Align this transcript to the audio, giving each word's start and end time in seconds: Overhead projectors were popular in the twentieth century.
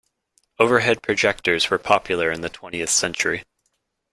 Overhead 0.57 1.03
projectors 1.03 1.69
were 1.69 1.77
popular 1.77 2.31
in 2.31 2.41
the 2.41 2.49
twentieth 2.49 2.89
century. 2.89 3.43